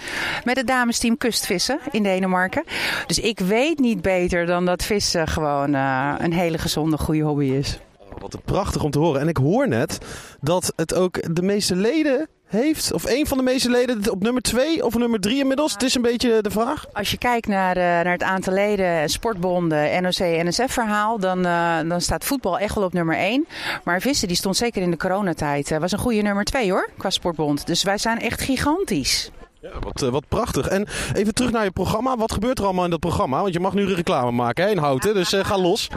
Met 0.43 0.57
het 0.57 0.67
damesteam 0.67 1.17
kustvissen 1.17 1.79
in 1.91 2.03
Denemarken. 2.03 2.63
Dus 3.07 3.19
ik 3.19 3.39
weet 3.39 3.79
niet 3.79 4.01
beter 4.01 4.45
dan 4.45 4.65
dat 4.65 4.83
vissen 4.83 5.27
gewoon 5.27 5.75
eh, 5.75 6.13
een 6.17 6.33
hele 6.33 6.57
gezonde, 6.57 6.97
goede 6.97 7.21
hobby 7.21 7.34
is. 7.39 7.79
Oh, 7.99 8.19
Wat 8.19 8.37
prachtig 8.45 8.83
om 8.83 8.91
te 8.91 8.99
horen. 8.99 9.21
En 9.21 9.27
ik 9.27 9.37
hoor 9.37 9.67
net 9.67 9.97
dat 10.41 10.73
het 10.75 10.93
ook 10.93 11.35
de 11.35 11.41
meeste 11.41 11.75
leden 11.75 12.27
heeft. 12.45 12.93
Of 12.93 13.05
een 13.05 13.27
van 13.27 13.37
de 13.37 13.43
meeste 13.43 13.69
leden 13.69 14.11
op 14.11 14.21
nummer 14.21 14.41
2 14.41 14.85
of 14.85 14.97
nummer 14.97 15.19
3 15.19 15.39
inmiddels. 15.39 15.73
Het 15.73 15.83
is 15.83 15.95
een 15.95 16.01
beetje 16.01 16.41
de 16.41 16.51
vraag. 16.51 16.85
Als 16.93 17.11
je 17.11 17.17
kijkt 17.17 17.47
naar, 17.47 17.77
eh, 17.77 17.83
naar 17.83 18.11
het 18.11 18.23
aantal 18.23 18.53
leden, 18.53 19.09
sportbonden, 19.09 20.01
NOC, 20.01 20.17
NSF-verhaal, 20.17 21.19
dan, 21.19 21.45
eh, 21.45 21.77
dan 21.87 22.01
staat 22.01 22.25
voetbal 22.25 22.59
echt 22.59 22.75
wel 22.75 22.83
op 22.83 22.93
nummer 22.93 23.17
1. 23.19 23.47
Maar 23.83 24.01
vissen, 24.01 24.27
die 24.27 24.37
stond 24.37 24.57
zeker 24.57 24.81
in 24.81 24.91
de 24.91 24.97
coronatijd, 24.97 25.71
eh, 25.71 25.79
was 25.79 25.91
een 25.91 25.99
goede 25.99 26.21
nummer 26.21 26.43
2 26.43 26.71
hoor, 26.71 26.89
qua 26.97 27.09
sportbond. 27.09 27.67
Dus 27.67 27.83
wij 27.83 27.97
zijn 27.97 28.19
echt 28.19 28.41
gigantisch. 28.41 29.31
Ja, 29.65 29.79
wat, 29.79 30.01
eh, 30.01 30.09
wat 30.09 30.27
prachtig. 30.27 30.67
En 30.67 30.87
even 31.13 31.33
terug 31.33 31.51
naar 31.51 31.63
je 31.63 31.71
programma. 31.71 32.17
Wat 32.17 32.31
gebeurt 32.31 32.59
er 32.59 32.65
allemaal 32.65 32.83
in 32.83 32.89
dat 32.89 32.99
programma? 32.99 33.41
Want 33.41 33.53
je 33.53 33.59
mag 33.59 33.73
nu 33.73 33.93
reclame 33.93 34.31
maken 34.31 34.63
hè, 34.63 34.69
in 34.69 34.77
Houten. 34.77 35.13
Dus 35.13 35.33
eh, 35.33 35.45
ga 35.45 35.57
los. 35.57 35.87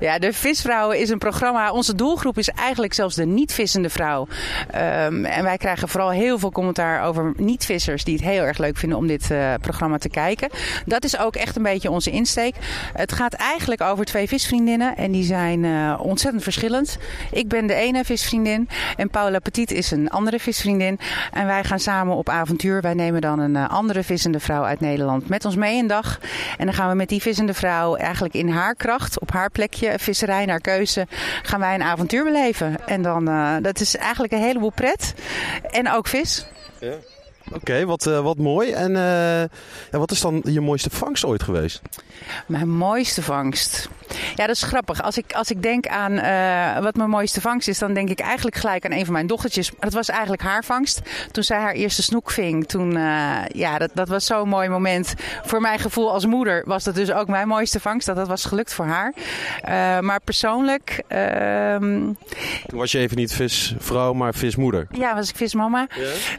Ja, 0.00 0.18
de 0.18 0.32
Visvrouwen 0.32 0.98
is 0.98 1.10
een 1.10 1.18
programma. 1.18 1.72
Onze 1.72 1.94
doelgroep 1.94 2.38
is 2.38 2.48
eigenlijk 2.48 2.94
zelfs 2.94 3.14
de 3.14 3.26
niet-vissende 3.26 3.90
vrouw. 3.90 4.26
Ehm, 4.70 5.24
en 5.24 5.42
wij 5.42 5.56
krijgen 5.56 5.88
vooral 5.88 6.10
heel 6.10 6.38
veel 6.38 6.50
commentaar 6.50 7.04
over 7.04 7.32
niet-vissers 7.36 8.04
die 8.04 8.14
het 8.14 8.24
heel 8.24 8.42
erg 8.42 8.58
leuk 8.58 8.76
vinden 8.76 8.98
om 8.98 9.06
dit 9.06 9.30
eh, 9.30 9.54
programma 9.60 9.98
te 9.98 10.08
kijken. 10.08 10.48
Dat 10.86 11.04
is 11.04 11.18
ook 11.18 11.36
echt 11.36 11.56
een 11.56 11.62
beetje 11.62 11.90
onze 11.90 12.10
insteek. 12.10 12.54
Het 12.92 13.12
gaat 13.12 13.32
eigenlijk 13.32 13.80
over 13.80 14.04
twee 14.04 14.28
visvriendinnen 14.28 14.96
en 14.96 15.12
die 15.12 15.24
zijn 15.24 15.64
ontzettend 15.98 16.42
verschillend. 16.42 16.98
Ik 17.30 17.48
ben 17.48 17.66
de 17.66 17.74
ene 17.74 18.04
visvriendin 18.04 18.68
en 18.96 19.10
Paula 19.10 19.38
Petit 19.38 19.70
is 19.70 19.90
een 19.90 20.10
andere 20.10 20.38
visvriendin. 20.38 20.98
En 21.32 21.46
wij 21.46 21.64
gaan 21.64 21.80
samen 21.80 22.16
op 22.16 22.28
avontuur. 22.28 22.80
Wij 22.80 22.94
nemen 22.94 23.07
dan 23.16 23.38
een 23.38 23.56
eh, 23.56 23.68
andere 23.68 24.02
vissende 24.02 24.40
vrouw 24.40 24.64
uit 24.64 24.80
Nederland 24.80 25.28
met 25.28 25.44
ons 25.44 25.56
mee 25.56 25.78
een 25.78 25.86
dag. 25.86 26.18
En 26.58 26.64
dan 26.64 26.74
gaan 26.74 26.88
we 26.88 26.94
met 26.94 27.08
die 27.08 27.20
vissende 27.20 27.54
vrouw 27.54 27.96
eigenlijk 27.96 28.34
in 28.34 28.48
haar 28.48 28.74
kracht, 28.74 29.20
op 29.20 29.30
haar 29.32 29.50
plekje, 29.50 29.98
visserij 29.98 30.44
naar 30.44 30.60
keuze, 30.60 31.06
gaan 31.42 31.60
wij 31.60 31.74
een 31.74 31.82
avontuur 31.82 32.24
beleven. 32.24 32.86
En 32.86 33.02
dan, 33.02 33.28
eh, 33.28 33.56
dat 33.62 33.80
is 33.80 33.96
eigenlijk 33.96 34.32
een 34.32 34.42
heleboel 34.42 34.72
pret. 34.72 35.14
En 35.70 35.92
ook 35.92 36.06
vis. 36.06 36.46
Oké, 37.52 37.84
wat, 37.84 38.06
eh, 38.06 38.20
wat 38.20 38.38
mooi. 38.38 38.72
En 38.72 38.92
ja, 39.90 39.98
wat 39.98 40.10
is 40.10 40.20
dan 40.20 40.40
je 40.44 40.60
mooiste 40.60 40.90
vangst 40.90 41.24
ooit 41.24 41.42
geweest? 41.42 41.80
Mijn 42.46 42.68
mooiste 42.68 43.22
vangst. 43.22 43.88
Ja, 44.34 44.46
dat 44.46 44.56
is 44.56 44.62
grappig. 44.62 45.02
Als 45.02 45.18
ik, 45.18 45.32
als 45.32 45.50
ik 45.50 45.62
denk 45.62 45.86
aan 45.86 46.18
eh, 46.18 46.82
wat 46.82 46.96
mijn 46.96 47.10
mooiste 47.10 47.40
vangst 47.40 47.68
is, 47.68 47.78
dan 47.78 47.94
denk 47.94 48.08
ik 48.08 48.20
eigenlijk 48.20 48.56
gelijk 48.56 48.84
aan 48.84 48.92
een 48.92 49.04
van 49.04 49.12
mijn 49.12 49.26
dochtertjes. 49.26 49.70
Maar 49.70 49.80
dat 49.80 49.92
was 49.92 50.08
eigenlijk 50.08 50.42
haar 50.42 50.64
vangst. 50.64 51.00
Toen 51.32 51.42
zij 51.42 51.58
haar 51.58 51.72
eerste 51.72 52.02
snoek 52.02 52.30
ving, 52.30 52.66
toen, 52.68 52.96
eh, 52.96 53.36
ja, 53.48 53.78
dat, 53.78 53.90
dat 53.94 54.08
was 54.08 54.26
zo'n 54.26 54.48
mooi 54.48 54.68
moment. 54.68 55.14
Voor 55.44 55.60
mijn 55.60 55.78
gevoel 55.78 56.12
als 56.12 56.26
moeder 56.26 56.62
was 56.66 56.84
dat 56.84 56.94
dus 56.94 57.12
ook 57.12 57.28
mijn 57.28 57.48
mooiste 57.48 57.80
vangst. 57.80 58.06
Dat 58.06 58.16
dat 58.16 58.28
was 58.28 58.44
gelukt 58.44 58.74
voor 58.74 58.84
haar. 58.86 59.12
Eh, 59.62 59.98
maar 60.00 60.20
persoonlijk, 60.24 61.02
ehm, 61.08 62.12
Toen 62.66 62.78
was 62.78 62.92
je 62.92 62.98
even 62.98 63.16
niet 63.16 63.32
visvrouw, 63.32 64.12
maar 64.12 64.34
vismoeder. 64.34 64.86
ja, 64.90 65.14
was 65.14 65.28
ik 65.28 65.36
vismama. 65.36 65.86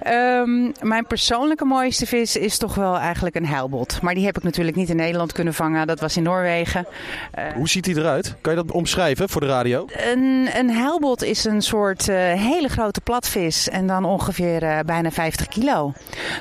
Ehm, 0.01 0.71
mijn 0.81 1.05
persoonlijke 1.07 1.65
mooiste 1.65 2.05
vis 2.05 2.35
is 2.35 2.57
toch 2.57 2.75
wel 2.75 2.97
eigenlijk 2.97 3.35
een 3.35 3.45
heilbot. 3.45 4.01
Maar 4.01 4.13
die 4.13 4.25
heb 4.25 4.37
ik 4.37 4.43
natuurlijk 4.43 4.77
niet 4.77 4.89
in 4.89 4.95
Nederland 4.95 5.31
kunnen 5.31 5.53
vangen. 5.53 5.68
Dat 5.85 5.99
was 5.99 6.17
in 6.17 6.23
Noorwegen. 6.23 6.87
Eh, 7.31 7.43
Hoe 7.55 7.69
ziet 7.69 7.85
hij 7.85 7.95
eruit? 7.95 8.35
Kan 8.41 8.55
je 8.55 8.63
dat 8.63 8.71
omschrijven 8.71 9.29
voor 9.29 9.41
de 9.41 9.47
radio? 9.47 9.85
Een, 10.11 10.49
een 10.53 10.69
heilbot 10.69 11.23
is 11.23 11.45
een 11.45 11.61
soort 11.61 12.09
eh, 12.09 12.15
hele 12.33 12.67
grote 12.67 13.01
platvis 13.01 13.69
en 13.69 13.87
dan 13.87 14.05
ongeveer 14.05 14.63
eh, 14.63 14.79
bijna 14.85 15.11
50 15.11 15.47
kilo. 15.47 15.93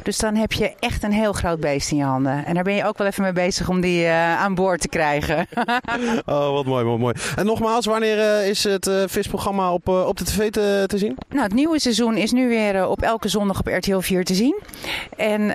Dus 0.03 0.19
dan 0.19 0.35
heb 0.35 0.53
je 0.53 0.75
echt 0.81 1.03
een 1.03 1.13
heel 1.13 1.33
groot 1.33 1.61
beest 1.61 1.91
in 1.91 1.97
je 1.97 2.03
handen. 2.05 2.45
En 2.47 2.55
daar 2.55 2.65
ben 2.65 2.75
je 2.75 2.85
ook 2.85 2.99
wel 2.99 3.07
even 3.07 3.23
mee 3.23 3.33
bezig 3.33 3.69
om 3.69 3.81
die 3.81 4.09
aan 4.09 4.55
boord 4.55 4.81
te 4.81 4.89
krijgen. 4.89 5.47
Oh, 6.27 6.53
wat 6.53 6.65
mooi, 6.65 6.85
wat 6.85 6.99
mooi. 6.99 7.15
En 7.37 7.47
nogmaals, 7.47 7.87
wanneer 7.87 8.45
is 8.47 8.65
het 8.65 8.91
visprogramma 9.07 9.73
op, 9.73 9.89
op 9.89 10.17
de 10.17 10.25
tv 10.25 10.51
te, 10.51 10.85
te 10.87 10.99
zien? 10.99 11.17
nou, 11.29 11.43
het 11.43 11.53
nieuwe 11.55 11.79
seizoen 11.81 12.17
is 12.17 12.33
nu 12.33 12.49
weer 12.49 12.89
op 12.89 13.03
elke 13.03 13.29
zondag 13.29 13.59
op 13.59 13.67
RTL 13.67 13.99
4 13.99 14.25
te 14.25 14.35
zien. 14.35 14.61
En 15.17 15.55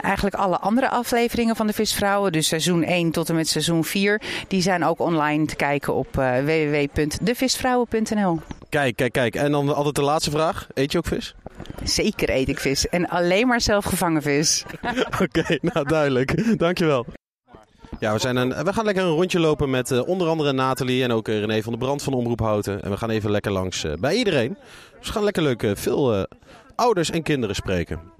eigenlijk 0.00 0.34
alle 0.34 0.58
andere 0.58 0.88
afleveringen 0.90 1.56
van 1.56 1.66
de 1.66 1.72
Visvrouwen, 1.72 2.32
dus 2.32 2.46
seizoen 2.48 2.82
1 2.82 3.03
tot 3.10 3.28
en 3.28 3.34
met 3.34 3.48
seizoen 3.48 3.84
4, 3.84 4.22
die 4.48 4.62
zijn 4.62 4.84
ook 4.84 5.00
online 5.00 5.46
te 5.46 5.56
kijken 5.56 5.94
op 5.94 6.18
eh, 6.18 6.38
www.devisvrouwen.nl. 6.38 8.40
Kijk, 8.68 8.96
kijk, 8.96 9.12
kijk. 9.12 9.34
En 9.34 9.52
dan 9.52 9.74
altijd 9.74 9.94
de 9.94 10.02
laatste 10.02 10.30
vraag. 10.30 10.66
Eet 10.74 10.92
je 10.92 10.98
ook 10.98 11.06
vis? 11.06 11.34
Zeker 11.82 12.30
eet 12.30 12.48
ik 12.48 12.58
vis 12.58 12.88
en 12.88 13.08
alleen 13.08 13.46
maar 13.46 13.60
zelf 13.60 13.84
gevangen 13.84 14.22
vis. 14.22 14.64
Oké, 15.22 15.58
nou 15.60 15.88
duidelijk. 15.88 16.58
Dankjewel. 16.58 17.06
Ja, 18.00 18.12
we, 18.12 18.18
zijn 18.18 18.36
een, 18.36 18.64
we 18.64 18.72
gaan 18.72 18.84
lekker 18.84 19.04
een 19.04 19.10
rondje 19.10 19.40
lopen 19.40 19.70
met 19.70 19.90
eh, 19.90 20.08
onder 20.08 20.28
andere 20.28 20.52
Nathalie 20.52 21.02
en 21.02 21.12
ook 21.12 21.28
eh, 21.28 21.38
René 21.38 21.62
van 21.62 21.72
der 21.72 21.82
Brand 21.82 22.02
van 22.02 22.12
Omroep 22.12 22.40
Houten. 22.40 22.82
En 22.82 22.90
we 22.90 22.96
gaan 22.96 23.10
even 23.10 23.30
lekker 23.30 23.52
langs 23.52 23.86
bij 24.00 24.14
iedereen. 24.14 24.56
Dus 24.98 25.06
we 25.06 25.12
gaan 25.12 25.24
lekker 25.24 25.42
leuk 25.42 25.72
veel 25.74 26.26
ouders 26.74 27.10
en 27.10 27.22
kinderen 27.22 27.54
spreken. 27.54 28.13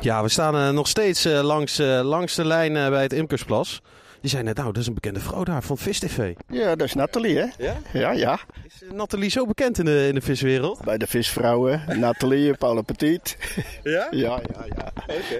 Ja, 0.00 0.22
we 0.22 0.28
staan 0.28 0.56
eh, 0.56 0.70
nog 0.70 0.88
steeds 0.88 1.24
eh, 1.24 1.42
langs, 1.42 1.78
eh, 1.78 2.00
langs 2.02 2.34
de 2.34 2.44
lijn 2.44 2.72
bij 2.72 3.02
het 3.02 3.12
Imkersplas. 3.12 3.82
Je 4.20 4.28
zei 4.28 4.42
net, 4.42 4.56
nou, 4.56 4.72
dat 4.72 4.82
is 4.82 4.86
een 4.86 4.94
bekende 4.94 5.20
vrouw 5.20 5.44
daar 5.44 5.62
van 5.62 5.78
Vis 5.78 5.98
TV. 5.98 6.34
Ja, 6.48 6.76
dat 6.76 6.86
is 6.86 6.94
Nathalie, 6.94 7.38
hè? 7.38 7.46
Ja? 7.58 7.76
Ja, 7.92 8.10
ja. 8.12 8.38
Is 8.66 8.82
Nathalie 8.92 9.30
zo 9.30 9.46
bekend 9.46 9.78
in 9.78 9.84
de, 9.84 10.06
in 10.08 10.14
de 10.14 10.20
viswereld? 10.20 10.84
Bij 10.84 10.98
de 10.98 11.06
visvrouwen. 11.06 11.82
Nathalie, 11.98 12.54
Paula 12.58 12.82
Petit. 12.82 13.36
Ja? 13.82 14.06
Ja, 14.10 14.40
ja, 14.54 14.64
ja. 14.76 14.92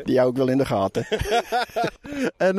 Die 0.04 0.18
hou 0.18 0.30
ik 0.30 0.36
wel 0.36 0.48
in 0.48 0.58
de 0.58 0.66
gaten. 0.66 1.06
En, 2.36 2.58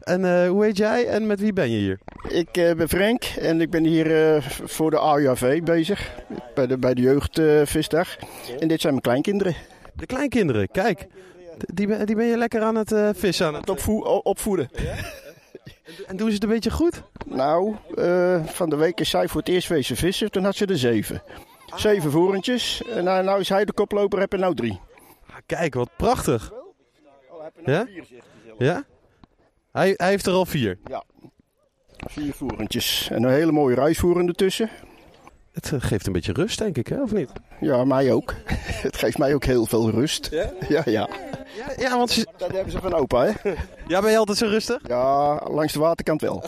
en 0.00 0.46
hoe 0.46 0.64
heet 0.64 0.76
jij 0.76 1.06
en 1.06 1.26
met 1.26 1.40
wie 1.40 1.52
ben 1.52 1.70
je 1.70 1.76
hier? 1.76 1.98
Ik 2.28 2.52
ben 2.52 2.88
Frank 2.88 3.24
en 3.24 3.60
ik 3.60 3.70
ben 3.70 3.84
hier 3.84 4.42
voor 4.64 4.90
de 4.90 4.96
AUAV 4.96 5.62
bezig. 5.62 6.10
Bij 6.54 6.66
de, 6.66 6.78
bij 6.78 6.94
de 6.94 7.02
jeugdvisdag. 7.02 8.16
en 8.60 8.68
dit 8.68 8.80
zijn 8.80 8.92
mijn 8.92 9.04
kleinkinderen. 9.04 9.56
De 9.96 10.06
kleinkinderen, 10.06 10.68
kijk. 10.70 11.06
Die, 11.58 11.86
ben- 11.86 12.06
die 12.06 12.16
ben 12.16 12.26
je 12.26 12.36
lekker 12.36 12.62
aan 12.62 12.74
het 12.74 12.92
eh, 12.92 13.08
vissen 13.14 13.46
aan 13.46 13.54
het... 13.54 13.70
Opvoe- 13.70 14.22
opvoeden. 14.22 14.68
En 16.06 16.16
doen 16.16 16.28
ze 16.28 16.34
het 16.34 16.42
een 16.42 16.48
beetje 16.48 16.70
goed? 16.70 17.02
Nou, 17.26 17.76
eh, 17.94 18.44
van 18.46 18.70
de 18.70 18.76
week 18.76 19.00
is 19.00 19.10
zij 19.10 19.28
voor 19.28 19.40
het 19.40 19.48
eerst 19.50 19.68
wezen 19.68 19.96
vissen. 19.96 20.30
Toen 20.30 20.44
had 20.44 20.56
ze 20.56 20.66
er 20.66 20.78
zeven. 20.78 21.22
Zeven 21.76 22.10
voerentjes. 22.10 22.82
En 22.90 23.04
nou, 23.04 23.24
nou 23.24 23.40
is 23.40 23.48
hij 23.48 23.64
de 23.64 23.72
koploper, 23.72 24.18
heb 24.18 24.32
er 24.32 24.38
nou 24.38 24.54
drie. 24.54 24.80
Ah, 25.30 25.36
kijk, 25.46 25.74
wat 25.74 25.90
prachtig. 25.96 26.52
Ja? 27.64 27.86
Ja? 28.58 28.84
Hij, 29.72 29.94
hij 29.96 30.08
heeft 30.08 30.26
er 30.26 30.32
al 30.32 30.46
vier. 30.46 30.78
Vier 31.96 32.32
voerentjes. 32.34 33.08
En 33.10 33.22
een 33.22 33.30
hele 33.30 33.52
mooie 33.52 33.74
ruisvoer 33.74 34.26
ertussen. 34.26 34.70
Het 35.56 35.72
eh, 35.72 35.80
geeft 35.80 36.06
een 36.06 36.12
beetje 36.12 36.32
rust, 36.32 36.58
denk 36.58 36.76
ik, 36.76 36.86
hè? 36.86 37.02
of 37.02 37.12
niet? 37.12 37.30
Ja, 37.60 37.84
mij 37.84 38.12
ook. 38.12 38.34
Het 38.86 38.96
geeft 38.96 39.18
mij 39.18 39.34
ook 39.34 39.44
heel 39.44 39.66
veel 39.66 39.90
rust. 39.90 40.28
Ja? 40.30 40.50
Ja, 40.68 40.82
ja. 40.84 41.08
Ja, 41.56 41.72
ja 41.76 41.96
want 41.96 42.10
ze... 42.10 42.26
Dat 42.36 42.52
hebben 42.52 42.72
ze 42.72 42.80
van 42.80 42.94
opa, 42.94 43.24
hè? 43.24 43.32
Ja, 43.88 44.00
ben 44.00 44.10
je 44.10 44.18
altijd 44.18 44.38
zo 44.38 44.46
rustig? 44.46 44.78
Ja, 44.88 45.34
langs 45.48 45.72
de 45.72 45.78
waterkant 45.78 46.20
wel. 46.20 46.44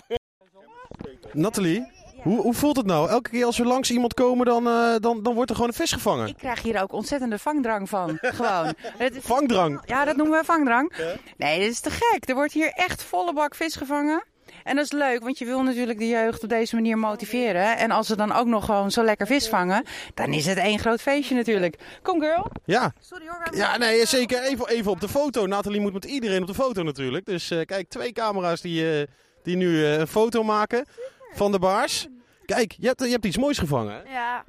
Nathalie, 1.33 1.87
hoe, 2.23 2.41
hoe 2.41 2.55
voelt 2.55 2.77
het 2.77 2.87
nou? 2.87 3.09
Elke 3.11 3.31
keer 3.31 3.45
als 3.45 3.59
we 3.59 3.65
langs 3.65 3.91
iemand 3.91 4.15
komen, 4.15 4.47
dan, 4.47 4.67
eh, 4.67 4.95
dan, 5.01 5.23
dan 5.23 5.35
wordt 5.35 5.51
er 5.51 5.57
gewoon 5.57 5.71
een 5.71 5.77
vis 5.77 5.93
gevangen. 5.93 6.27
Ik 6.29 6.37
krijg 6.37 6.63
hier 6.63 6.83
ook 6.83 6.93
ontzettende 6.93 7.39
vangdrang 7.39 7.89
van. 7.89 8.19
Gewoon. 8.21 8.75
Het 8.97 9.17
is- 9.17 9.23
Vangdrang. 9.23 9.83
Ja, 9.87 10.05
dat 10.05 10.17
noemen 10.17 10.39
we 10.39 10.45
vangdrang. 10.45 10.93
Nee, 11.37 11.61
dat 11.61 11.69
is 11.69 11.81
te 11.81 11.91
gek. 11.91 12.29
Er 12.29 12.35
wordt 12.35 12.53
hier 12.53 12.71
echt 12.75 13.03
volle 13.03 13.33
bak 13.33 13.55
vis 13.55 13.75
gevangen. 13.77 14.25
En 14.69 14.77
dat 14.77 14.85
is 14.85 14.93
leuk, 14.93 15.23
want 15.23 15.39
je 15.39 15.45
wil 15.45 15.63
natuurlijk 15.63 15.99
de 15.99 16.09
jeugd 16.09 16.43
op 16.43 16.49
deze 16.49 16.75
manier 16.75 16.99
motiveren. 16.99 17.77
En 17.77 17.91
als 17.91 18.07
ze 18.07 18.17
dan 18.17 18.33
ook 18.33 18.47
nog 18.47 18.65
gewoon 18.65 18.91
zo 18.91 19.03
lekker 19.03 19.27
vis 19.27 19.49
vangen, 19.49 19.85
dan 20.15 20.33
is 20.33 20.47
het 20.47 20.59
één 20.59 20.79
groot 20.79 21.01
feestje 21.03 21.35
natuurlijk. 21.35 21.79
Kom 22.03 22.21
girl. 22.21 22.51
Ja. 22.65 22.93
Sorry 23.01 23.27
hoor. 23.29 23.57
Ja, 23.57 23.77
nee, 23.77 24.07
zeker. 24.07 24.43
Even, 24.43 24.69
even 24.69 24.91
op 24.91 25.01
de 25.01 25.09
foto. 25.09 25.47
Nathalie 25.47 25.81
moet 25.81 25.93
met 25.93 26.05
iedereen 26.05 26.41
op 26.41 26.47
de 26.47 26.55
foto 26.55 26.83
natuurlijk. 26.83 27.27
Dus 27.27 27.51
eh, 27.51 27.65
kijk, 27.65 27.89
twee 27.89 28.13
camera's 28.13 28.61
die, 28.61 29.01
eh, 29.01 29.07
die 29.43 29.57
nu 29.57 29.85
eh, 29.85 29.99
een 29.99 30.07
foto 30.07 30.43
maken 30.43 30.87
van 31.33 31.53
de 31.53 31.59
baars. 31.59 32.07
Kijk, 32.45 32.75
je 32.79 32.87
hebt, 32.87 33.03
je 33.03 33.11
hebt 33.11 33.25
iets 33.25 33.39
moois 33.39 33.59
gevangen. 33.59 34.03
Hè? 34.05 34.13
Ja, 34.13 34.45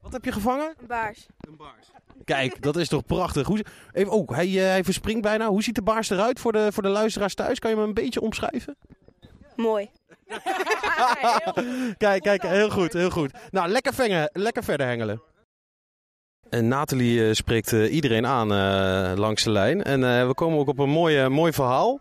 Wat 0.00 0.12
heb 0.12 0.24
je 0.24 0.32
gevangen? 0.32 0.74
een 0.78 0.86
baars. 0.86 1.26
Kijk, 2.24 2.62
dat 2.62 2.76
is 2.76 2.88
toch 2.88 3.04
prachtig. 3.04 3.46
Hoe, 3.46 3.64
even, 3.92 4.12
oh, 4.12 4.28
hij, 4.28 4.48
hij 4.48 4.84
verspringt 4.84 5.22
bijna. 5.22 5.48
Hoe 5.48 5.62
ziet 5.62 5.74
de 5.74 5.82
baars 5.82 6.10
eruit 6.10 6.40
voor 6.40 6.52
de, 6.52 6.72
voor 6.72 6.82
de 6.82 6.88
luisteraars 6.88 7.34
thuis? 7.34 7.58
Kan 7.58 7.70
je 7.70 7.76
hem 7.76 7.84
een 7.86 7.94
beetje 7.94 8.20
omschrijven? 8.20 8.76
Mooi. 9.60 9.90
Kijk, 11.96 12.22
kijk, 12.22 12.42
heel 12.42 12.70
goed, 12.70 12.92
heel 12.92 13.10
goed. 13.10 13.30
Nou, 13.50 13.68
lekker, 13.68 13.94
vengen, 13.94 14.30
lekker 14.32 14.64
verder 14.64 14.86
hengelen. 14.86 15.22
En 16.50 16.68
Nathalie 16.68 17.26
eh, 17.28 17.32
spreekt 17.32 17.72
eh, 17.72 17.92
iedereen 17.94 18.26
aan 18.26 18.52
eh, 18.52 19.12
langs 19.18 19.42
de 19.42 19.50
lijn. 19.50 19.82
En 19.82 20.04
eh, 20.04 20.26
we 20.26 20.34
komen 20.34 20.58
ook 20.58 20.68
op 20.68 20.78
een 20.78 20.88
mooi, 20.88 21.18
eh, 21.18 21.28
mooi 21.28 21.52
verhaal. 21.52 22.00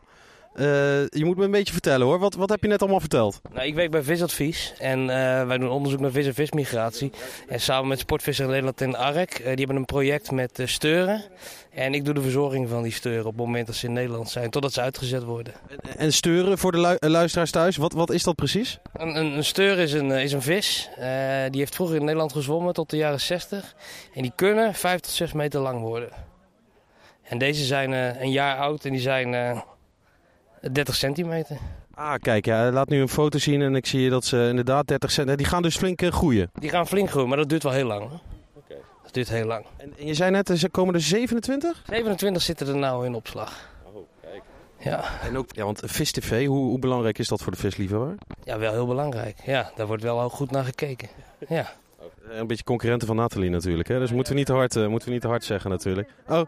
Eh, 0.57 0.65
je 1.07 1.25
moet 1.25 1.37
me 1.37 1.43
een 1.43 1.51
beetje 1.51 1.73
vertellen 1.73 2.07
hoor. 2.07 2.19
Wat, 2.19 2.35
wat 2.35 2.49
heb 2.49 2.61
je 2.61 2.67
net 2.67 2.81
allemaal 2.81 2.99
verteld? 2.99 3.41
Nou, 3.53 3.67
ik 3.67 3.75
werk 3.75 3.91
bij 3.91 4.03
Visadvies 4.03 4.73
en 4.79 4.99
eh, 4.99 5.47
wij 5.47 5.57
doen 5.57 5.69
onderzoek 5.69 5.99
naar 5.99 6.11
vis- 6.11 6.25
en 6.25 6.33
vismigratie. 6.33 7.11
En 7.47 7.61
samen 7.61 7.87
met 7.87 7.99
Sportvisser 7.99 8.47
Nederland 8.47 8.81
en 8.81 8.95
ARK, 8.95 9.31
eh, 9.31 9.45
die 9.45 9.55
hebben 9.55 9.75
een 9.75 9.85
project 9.85 10.31
met 10.31 10.61
steuren. 10.65 11.23
En 11.73 11.93
ik 11.93 12.05
doe 12.05 12.13
de 12.13 12.21
verzorging 12.21 12.69
van 12.69 12.83
die 12.83 12.91
steuren 12.91 13.25
op 13.25 13.31
het 13.37 13.45
moment 13.45 13.67
dat 13.67 13.75
ze 13.75 13.87
in 13.87 13.93
Nederland 13.93 14.29
zijn, 14.29 14.49
totdat 14.49 14.73
ze 14.73 14.81
uitgezet 14.81 15.23
worden. 15.23 15.53
En 15.97 16.13
steuren 16.13 16.57
voor 16.57 16.71
de 16.71 16.79
lu- 16.99 17.09
luisteraars 17.09 17.51
thuis, 17.51 17.77
wat, 17.77 17.93
wat 17.93 18.11
is 18.11 18.23
dat 18.23 18.35
precies? 18.35 18.79
Een, 18.93 19.15
een, 19.15 19.37
een 19.37 19.45
steur 19.45 19.79
is 19.79 19.93
een, 19.93 20.11
is 20.11 20.33
een 20.33 20.41
vis. 20.41 20.89
Die 21.49 21.59
heeft 21.59 21.75
vroeger 21.75 21.95
in 21.95 22.03
Nederland 22.03 22.31
gezwommen 22.31 22.73
tot 22.73 22.89
de 22.89 22.97
jaren 22.97 23.21
60. 23.21 23.75
En 24.13 24.21
die 24.21 24.31
kunnen 24.35 24.73
5 24.73 24.99
tot 24.99 25.11
6 25.11 25.33
meter 25.33 25.59
lang 25.59 25.81
worden. 25.81 26.09
En 27.23 27.37
deze 27.37 27.65
zijn 27.65 27.91
een 28.21 28.31
jaar 28.31 28.57
oud 28.57 28.85
en 28.85 28.91
die 28.91 29.01
zijn 29.01 29.61
30 30.71 30.95
centimeter. 30.95 31.57
Ah, 31.93 32.13
kijk, 32.15 32.45
ja, 32.45 32.71
laat 32.71 32.89
nu 32.89 33.01
een 33.01 33.09
foto 33.09 33.37
zien 33.37 33.61
en 33.61 33.75
ik 33.75 33.85
zie 33.85 34.09
dat 34.09 34.25
ze 34.25 34.45
inderdaad 34.49 34.87
30 34.87 35.11
cent... 35.11 35.37
Die 35.37 35.45
gaan 35.47 35.61
dus 35.61 35.77
flink 35.77 36.01
eh, 36.01 36.11
groeien. 36.11 36.51
Die 36.59 36.69
gaan 36.69 36.87
flink 36.87 37.09
groeien, 37.09 37.27
maar 37.27 37.37
dat 37.37 37.49
duurt 37.49 37.63
wel 37.63 37.71
heel 37.71 37.85
lang. 37.87 38.09
hoor. 38.09 38.19
Dat 39.03 39.13
duurt 39.13 39.29
heel 39.29 39.45
lang. 39.45 39.65
En, 39.77 39.93
en 39.99 40.05
je 40.05 40.13
zei 40.13 40.31
net, 40.31 40.49
er 40.49 40.71
komen 40.71 40.93
er 40.93 41.01
27? 41.01 41.83
27 41.87 42.41
zitten 42.41 42.67
er 42.67 42.75
nou 42.77 43.05
in 43.05 43.15
opslag. 43.15 43.75
Ja. 44.79 45.03
En 45.21 45.37
ook, 45.37 45.45
ja, 45.55 45.63
want 45.63 45.81
Vis 45.85 46.11
TV, 46.11 46.45
hoe, 46.45 46.57
hoe 46.57 46.79
belangrijk 46.79 47.17
is 47.19 47.27
dat 47.27 47.41
voor 47.41 47.51
de 47.51 47.57
visliefhebber? 47.57 48.15
ja, 48.43 48.59
wel 48.59 48.71
heel 48.71 48.87
belangrijk. 48.87 49.37
Ja, 49.45 49.71
daar 49.75 49.87
wordt 49.87 50.03
wel 50.03 50.29
goed 50.29 50.51
naar 50.51 50.63
gekeken. 50.63 51.07
Ja. 51.47 51.71
Eh, 52.29 52.37
Een 52.37 52.47
beetje 52.47 52.63
concurrenten 52.63 53.07
van 53.07 53.15
Nathalie 53.15 53.49
natuurlijk, 53.49 53.87
hè? 53.87 53.99
dus 53.99 54.11
moeten 54.11 54.31
we 54.33 54.37
niet 54.37 54.47
te 54.47 54.53
hard, 54.53 54.75
eh, 54.75 54.87
moeten 54.87 55.07
we 55.07 55.13
niet 55.13 55.21
te 55.23 55.27
hard 55.27 55.43
zeggen 55.43 55.69
natuurlijk. 55.69 56.09
Oh, 56.27 56.41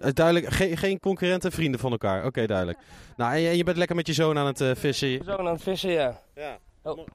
eh, 0.00 0.10
duidelijk, 0.12 0.46
geen, 0.46 0.76
geen 0.76 1.00
concurrenten, 1.00 1.52
vrienden 1.52 1.80
van 1.80 1.90
elkaar. 1.90 2.24
Oké, 2.24 2.46
duidelijk. 2.46 2.78
Nou, 3.16 3.32
en 3.32 3.40
je, 3.40 3.56
je 3.56 3.64
bent 3.64 3.76
lekker 3.76 3.96
met 3.96 4.06
je 4.06 4.12
zoon 4.12 4.38
aan 4.38 4.46
het 4.46 4.60
eh, 4.60 4.70
vissen. 4.74 5.24
Zo 5.24 5.36
aan 5.36 5.46
het 5.46 5.62
vissen, 5.62 5.90
ja. 5.90 6.20
Ja. 6.34 6.58
Oh. 6.82 7.06